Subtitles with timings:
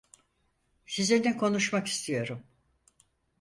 [0.85, 2.43] Sizinle konuşmak istiyorum.